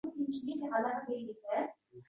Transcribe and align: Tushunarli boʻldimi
Tushunarli 0.29 0.97
boʻldimi 1.13 1.65